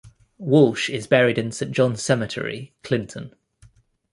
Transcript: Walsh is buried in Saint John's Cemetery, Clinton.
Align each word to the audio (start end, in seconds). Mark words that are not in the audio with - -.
Walsh 0.39 0.89
is 0.89 1.05
buried 1.05 1.37
in 1.37 1.51
Saint 1.51 1.71
John's 1.73 2.01
Cemetery, 2.01 2.73
Clinton. 2.81 3.35